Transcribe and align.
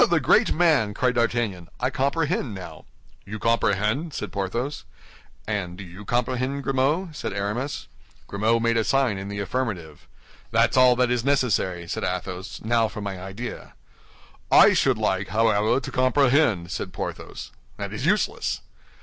"Oh, 0.03 0.07
the 0.07 0.19
great 0.19 0.51
man!" 0.51 0.95
cried 0.95 1.13
D'Artagnan. 1.13 1.69
"I 1.79 1.91
comprehend 1.91 2.55
now." 2.55 2.85
"You 3.23 3.37
comprehend?" 3.37 4.15
said 4.15 4.31
Porthos. 4.31 4.83
"And 5.45 5.77
do 5.77 5.83
you 5.83 6.05
comprehend, 6.05 6.63
Grimaud?" 6.63 7.15
said 7.15 7.33
Aramis. 7.33 7.87
Grimaud 8.25 8.63
made 8.63 8.77
a 8.77 8.83
sign 8.83 9.19
in 9.19 9.27
the 9.27 9.37
affirmative. 9.37 10.07
"That's 10.49 10.75
all 10.75 10.95
that 10.95 11.11
is 11.11 11.23
necessary," 11.23 11.87
said 11.87 12.03
Athos; 12.03 12.61
"now 12.63 12.87
for 12.87 12.99
my 13.01 13.21
idea." 13.21 13.75
"I 14.51 14.73
should 14.73 14.97
like, 14.97 15.27
however, 15.27 15.79
to 15.79 15.91
comprehend," 15.91 16.71
said 16.71 16.93
Porthos. 16.93 17.51
"That 17.77 17.93
is 17.93 18.03
useless." 18.03 18.61